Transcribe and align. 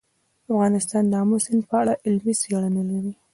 افغانستان 0.51 1.03
د 1.07 1.13
آمو 1.21 1.37
سیند 1.45 1.61
په 1.69 1.75
اړه 1.81 1.93
علمي 2.05 2.33
څېړنې 2.41 2.83
لري. 2.91 3.13